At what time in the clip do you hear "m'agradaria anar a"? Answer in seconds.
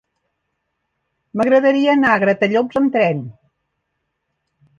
1.39-2.23